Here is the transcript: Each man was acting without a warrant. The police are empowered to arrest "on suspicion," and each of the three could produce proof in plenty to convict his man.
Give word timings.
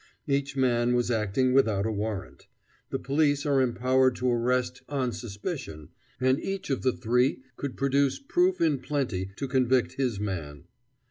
Each 0.25 0.57
man 0.57 0.95
was 0.95 1.11
acting 1.11 1.53
without 1.53 1.85
a 1.85 1.91
warrant. 1.91 2.47
The 2.89 2.97
police 2.97 3.45
are 3.45 3.61
empowered 3.61 4.15
to 4.15 4.31
arrest 4.31 4.81
"on 4.89 5.11
suspicion," 5.11 5.89
and 6.19 6.39
each 6.39 6.71
of 6.71 6.81
the 6.81 6.91
three 6.93 7.43
could 7.55 7.77
produce 7.77 8.17
proof 8.17 8.59
in 8.59 8.79
plenty 8.79 9.29
to 9.35 9.47
convict 9.47 9.97
his 9.99 10.19
man. 10.19 10.63